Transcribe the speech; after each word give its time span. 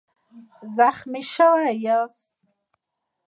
زخمي 0.77 1.21
شوی 1.33 1.67
یاست؟ 1.85 2.29